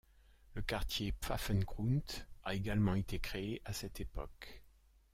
Le 0.55 0.63
quartier 0.63 1.11
Pfaffengrund 1.11 2.25
a 2.43 2.55
également 2.55 2.95
été 2.95 3.19
créé 3.19 3.61
à 3.65 3.71
cette 3.71 4.03
période. 4.09 4.31